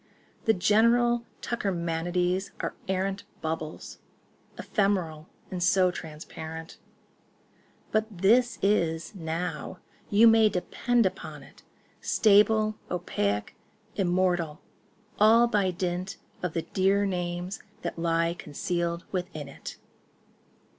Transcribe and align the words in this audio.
The 0.45 0.53
general 0.53 1.27
tuckermanities 1.43 2.49
are 2.59 2.73
arrant 2.89 3.21
Bubbles—ephemeral 3.43 5.29
and 5.51 5.61
so 5.61 5.91
transparent— 5.91 6.79
But 7.91 8.07
this 8.09 8.57
is, 8.63 9.13
now,—you 9.13 10.27
may 10.27 10.49
depend 10.49 11.05
upon 11.05 11.43
it— 11.43 11.61
Stable, 12.01 12.79
opaque, 12.89 13.53
immortal—all 13.95 15.45
by 15.45 15.69
dint 15.69 16.17
Of 16.41 16.53
the 16.53 16.63
dear 16.63 17.05
names 17.05 17.61
that 17.83 17.99
lie 17.99 18.33
concealed 18.33 19.05
within 19.11 19.49
't. 19.49 19.77